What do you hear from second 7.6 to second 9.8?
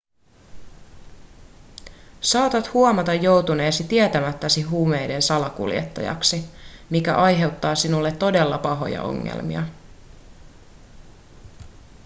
sinulle todella pahoja ongelmia